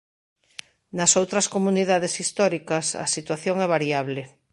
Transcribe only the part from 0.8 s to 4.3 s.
Nas outras comunidades históricas, a situación é variable.